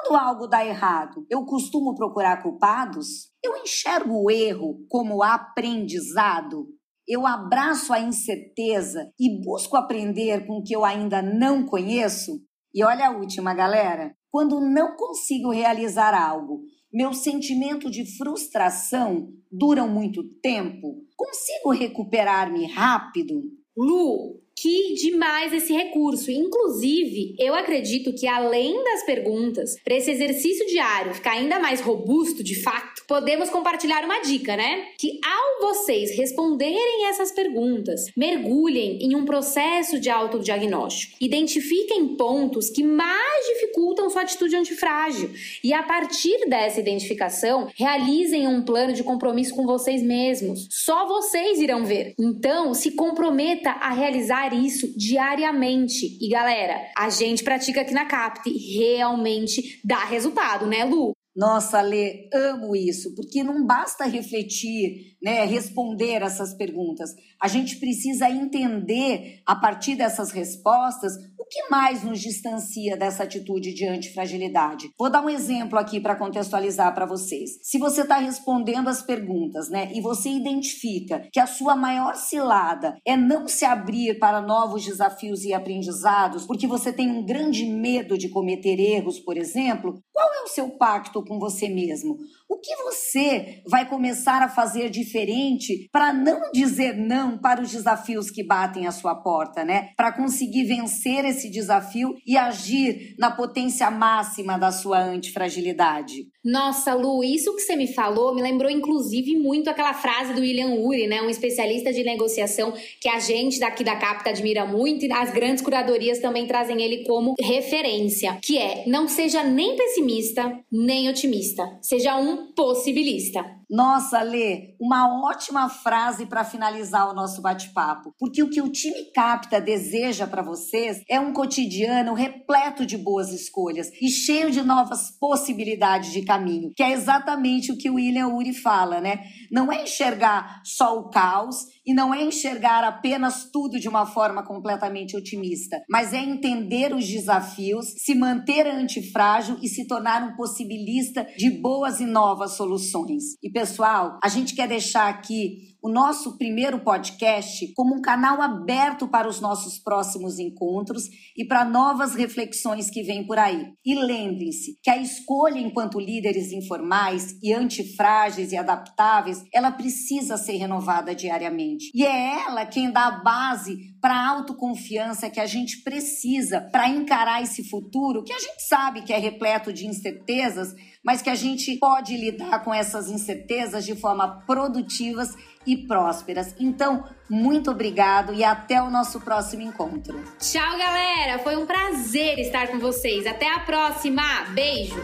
Quando 0.05 0.17
algo 0.21 0.47
dá 0.47 0.65
errado, 0.65 1.27
eu 1.31 1.47
costumo 1.47 1.95
procurar 1.95 2.43
culpados? 2.43 3.31
Eu 3.43 3.57
enxergo 3.57 4.23
o 4.23 4.31
erro 4.31 4.85
como 4.87 5.23
aprendizado? 5.23 6.67
Eu 7.09 7.27
abraço 7.27 7.91
a 7.91 8.01
incerteza 8.01 9.11
e 9.19 9.41
busco 9.43 9.79
aprender 9.79 10.47
com 10.47 10.59
o 10.59 10.63
que 10.63 10.77
eu 10.77 10.85
ainda 10.85 11.23
não 11.23 11.65
conheço? 11.65 12.39
E 12.75 12.85
olha 12.85 13.09
a 13.09 13.13
última, 13.13 13.55
galera. 13.55 14.15
Quando 14.31 14.61
não 14.61 14.95
consigo 14.95 15.51
realizar 15.51 16.13
algo, 16.13 16.61
meu 16.93 17.15
sentimento 17.15 17.91
de 17.91 18.05
frustração 18.19 19.29
dura 19.51 19.87
muito 19.87 20.23
tempo? 20.43 20.97
Consigo 21.17 21.71
recuperar-me 21.71 22.67
rápido? 22.67 23.43
Lu, 23.75 24.44
que 24.65 24.95
demais 24.95 25.53
esse 25.53 25.75
recurso. 25.75 26.31
Inclusive, 26.31 27.35
eu 27.39 27.55
acredito 27.55 28.15
que 28.15 28.27
além 28.27 28.83
das 28.83 29.05
perguntas, 29.05 29.77
para 29.85 29.95
esse 29.95 30.11
exercício 30.11 30.67
diário 30.67 31.13
ficar 31.13 31.33
ainda 31.33 31.61
mais 31.61 31.83
robusto 31.83 32.43
de 32.43 32.63
fato, 32.63 33.05
podemos 33.07 33.51
compartilhar 33.51 34.03
uma 34.07 34.23
dica, 34.23 34.57
né? 34.57 34.87
Que 34.99 35.21
ao 35.23 35.69
vocês 35.69 36.17
responderem 36.17 37.09
essas 37.09 37.31
perguntas, 37.31 38.07
mergulhem 38.17 39.01
em 39.03 39.15
um 39.15 39.27
processo 39.27 40.01
de 40.01 40.09
autodiagnóstico. 40.09 41.17
Identifiquem 41.21 42.17
pontos 42.17 42.71
que 42.71 42.83
mais 42.83 43.47
dificultam 43.47 44.09
sua 44.09 44.23
atitude 44.23 44.57
antifrágil 44.57 45.31
e 45.63 45.75
a 45.75 45.83
partir 45.83 46.49
dessa 46.49 46.81
identificação, 46.81 47.69
realizem 47.77 48.49
um 48.49 48.63
plano 48.63 48.95
de 48.95 49.05
compromisso 49.05 49.55
com 49.55 49.67
vocês 49.67 50.03
mesmos. 50.03 50.67
Só 50.71 51.07
vocês 51.07 51.61
irão 51.61 51.85
ver. 51.85 52.15
Então, 52.19 52.73
se 52.73 52.93
comprometa 52.93 53.71
a 53.71 53.93
realizar 53.93 54.54
isso 54.55 54.97
diariamente. 54.97 56.19
E 56.21 56.29
galera, 56.29 56.77
a 56.97 57.11
gente 57.11 57.45
pratica 57.45 57.81
aqui 57.83 57.93
na 57.93 58.07
CAPT, 58.07 58.51
realmente 58.77 59.81
dá 59.85 60.05
resultado, 60.05 60.67
né, 60.67 60.85
Lu? 60.85 61.13
Nossa, 61.37 61.81
Lê, 61.81 62.29
amo 62.33 62.77
isso, 62.77 63.13
porque 63.17 63.43
não 63.43 63.67
basta 63.67 64.05
refletir, 64.05 65.17
né, 65.21 65.45
responder 65.45 66.23
essas 66.23 66.55
perguntas. 66.55 67.11
A 67.43 67.49
gente 67.49 67.81
precisa 67.81 68.31
entender, 68.31 69.41
a 69.45 69.57
partir 69.57 69.97
dessas 69.97 70.31
respostas, 70.31 71.15
que 71.55 71.71
mais 71.71 72.03
nos 72.03 72.21
distancia 72.21 72.97
dessa 72.97 73.23
atitude 73.23 73.73
de 73.73 73.87
antifragilidade? 73.87 74.91
Vou 74.99 75.09
dar 75.09 75.25
um 75.25 75.31
exemplo 75.31 75.79
aqui 75.79 76.01
para 76.01 76.17
contextualizar 76.17 76.93
para 76.93 77.07
vocês. 77.07 77.61
Se 77.63 77.79
você 77.79 78.01
está 78.01 78.17
respondendo 78.17 78.89
as 78.89 79.03
perguntas, 79.03 79.71
né, 79.71 79.89
e 79.95 80.01
você 80.01 80.31
identifica 80.31 81.29
que 81.33 81.39
a 81.39 81.47
sua 81.47 81.77
maior 81.77 82.17
cilada 82.17 82.97
é 83.07 83.17
não 83.17 83.47
se 83.47 83.65
abrir 83.65 84.19
para 84.19 84.41
novos 84.41 84.85
desafios 84.85 85.45
e 85.45 85.55
aprendizados, 85.55 86.45
porque 86.45 86.67
você 86.67 86.93
tem 86.93 87.09
um 87.09 87.25
grande 87.25 87.65
medo 87.65 88.19
de 88.19 88.29
cometer 88.29 88.81
erros, 88.81 89.21
por 89.21 89.37
exemplo, 89.37 90.03
qual 90.13 90.29
é 90.35 90.43
o 90.43 90.49
seu 90.49 90.71
pacto 90.71 91.25
com 91.25 91.39
você 91.39 91.69
mesmo? 91.69 92.17
O 92.49 92.59
que 92.59 92.77
você 92.77 93.63
vai 93.67 93.89
começar 93.89 94.43
a 94.43 94.49
fazer 94.49 94.91
diferente 94.91 95.89
para 95.91 96.13
não 96.13 96.51
dizer 96.53 96.95
não 96.95 97.39
para 97.39 97.63
os 97.63 97.71
desafios 97.71 98.31
que 98.31 98.47
batem 98.47 98.87
à 98.87 98.93
sua 98.93 99.15
porta, 99.15 99.65
né? 99.65 99.91
Para 99.97 100.13
conseguir 100.13 100.65
vencer 100.65 101.25
esse 101.25 101.51
desafio 101.51 102.15
e 102.27 102.37
agir 102.37 103.15
na 103.19 103.31
potência 103.31 103.91
máxima 103.91 104.59
da 104.59 104.71
sua 104.71 104.99
antifragilidade. 104.99 106.34
Nossa, 106.45 106.93
Lu, 106.93 107.25
isso 107.25 107.55
que 107.57 107.63
você 107.63 107.75
me 107.75 107.87
falou 107.87 108.35
me 108.35 108.43
lembrou 108.43 108.71
inclusive 108.71 109.35
muito 109.35 109.71
aquela 109.71 109.95
frase 109.95 110.35
do 110.35 110.43
William 110.43 110.75
Ury, 110.75 111.07
né, 111.07 111.23
um 111.23 111.31
especialista 111.31 111.91
de 111.91 112.05
negociação 112.05 112.75
que 113.01 113.09
a 113.09 113.19
gente 113.19 113.59
daqui 113.59 113.83
da 113.83 113.97
Capta 113.97 114.29
admira 114.29 114.67
muito 114.67 115.07
e 115.07 115.13
as 115.13 115.33
grandes 115.33 115.63
curadorias 115.63 116.19
também 116.19 116.47
trazem 116.47 116.83
ele 116.83 117.05
como 117.05 117.35
referência, 117.41 118.39
que 118.43 118.59
é: 118.59 118.85
não 118.87 119.09
seja 119.09 119.43
nem 119.43 119.75
pessimista, 119.75 120.61
nem 120.71 121.09
otimista, 121.09 121.79
seja 121.81 122.17
um 122.17 122.53
possibilista. 122.53 123.45
Nossa, 123.71 124.23
Lê, 124.23 124.75
uma 124.81 125.27
ótima 125.27 125.69
frase 125.69 126.27
para 126.27 126.45
finalizar 126.45 127.09
o 127.09 127.15
nosso 127.15 127.41
bate-papo. 127.41 128.15
Porque 128.19 128.43
o 128.43 128.51
que 128.51 128.61
o 128.61 128.71
time 128.71 129.11
Capta 129.13 129.61
deseja 129.61 130.27
para 130.27 130.43
vocês 130.43 131.03
é 131.09 131.19
um 131.19 131.33
cotidiano 131.33 132.15
repleto 132.15 132.85
de 132.85 132.97
boas 132.97 133.33
escolhas 133.33 133.91
e 134.01 134.09
cheio 134.09 134.51
de 134.51 134.63
novas 134.63 135.11
possibilidades 135.19 136.13
de 136.13 136.23
caminho, 136.23 136.73
que 136.75 136.83
é 136.83 136.93
exatamente 136.93 137.73
o 137.73 137.77
que 137.79 137.91
o 137.91 137.95
William 137.95 138.29
Uri 138.29 138.53
fala, 138.53 139.01
né? 139.01 139.25
Não 139.51 139.73
é 139.73 139.83
enxergar 139.83 140.61
só 140.65 140.99
o 140.99 141.11
caos 141.11 141.67
e 141.87 141.93
não 141.93 142.15
é 142.15 142.23
enxergar 142.23 142.83
apenas 142.85 143.51
tudo 143.53 143.79
de 143.79 143.89
uma 143.89 144.07
forma 144.07 144.43
completamente 144.43 145.17
otimista, 145.17 145.83
mas 145.89 146.13
é 146.13 146.19
entender 146.19 146.95
os 146.95 147.07
desafios, 147.07 147.95
se 147.99 148.15
manter 148.15 148.67
antifrágil 148.67 149.59
e 149.63 149.69
se 149.69 149.87
tornar 149.87 150.23
um 150.23 150.37
possibilista 150.37 151.27
de 151.37 151.51
boas 151.51 152.01
e 152.01 152.07
novas 152.07 152.53
soluções. 152.53 153.35
E 153.43 153.51
pessoal, 153.65 154.19
a 154.23 154.29
gente 154.29 154.55
quer 154.55 154.69
deixar 154.69 155.09
aqui 155.09 155.75
o 155.83 155.89
nosso 155.91 156.39
primeiro 156.39 156.81
podcast 156.81 157.71
como 157.75 157.95
um 157.95 158.01
canal 158.01 158.41
aberto 158.41 159.07
para 159.07 159.29
os 159.29 159.39
nossos 159.39 159.79
próximos 159.79 160.39
encontros 160.39 161.05
e 161.37 161.47
para 161.47 161.63
novas 161.63 162.15
reflexões 162.15 162.89
que 162.89 163.03
vêm 163.03 163.27
por 163.27 163.39
aí. 163.39 163.73
E 163.85 163.95
lembrem-se 163.95 164.79
que 164.83 164.89
a 164.89 164.97
escolha 164.97 165.59
enquanto 165.59 166.01
líderes 166.01 166.53
informais 166.53 167.39
e 167.43 167.53
antifrágeis 167.53 168.53
e 168.53 168.57
adaptáveis, 168.57 169.45
ela 169.53 169.71
precisa 169.71 170.39
ser 170.39 170.57
renovada 170.57 171.15
diariamente. 171.15 171.91
E 171.95 172.05
é 172.05 172.45
ela 172.47 172.65
quem 172.65 172.91
dá 172.91 173.07
a 173.07 173.23
base 173.23 173.95
para 174.01 174.15
a 174.15 174.29
autoconfiança 174.29 175.29
que 175.29 175.41
a 175.41 175.47
gente 175.47 175.83
precisa 175.83 176.63
para 176.73 176.89
encarar 176.89 177.43
esse 177.43 177.63
futuro 177.69 178.25
que 178.25 178.33
a 178.33 178.39
gente 178.39 178.63
sabe 178.67 179.03
que 179.03 179.13
é 179.13 179.19
repleto 179.19 179.73
de 179.73 179.87
incertezas, 179.87 180.75
mas 181.05 181.21
que 181.21 181.29
a 181.29 181.35
gente 181.35 181.77
pode 181.77 182.17
lidar 182.17 182.65
com 182.65 182.73
essas 182.73 183.11
incertezas 183.11 183.85
de 183.85 183.95
forma 183.95 184.43
produtivas 184.47 185.37
e 185.67 185.77
prósperas. 185.77 186.55
Então, 186.59 187.05
muito 187.29 187.71
obrigado 187.71 188.33
e 188.33 188.43
até 188.43 188.83
o 188.83 188.91
nosso 188.91 189.21
próximo 189.21 189.63
encontro. 189.63 190.23
Tchau, 190.39 190.79
galera. 190.79 191.39
Foi 191.41 191.57
um 191.57 191.67
prazer 191.67 192.39
estar 192.39 192.69
com 192.69 192.79
vocês. 192.79 193.27
Até 193.27 193.51
a 193.51 193.61
próxima. 193.61 194.23
Beijo. 194.55 195.03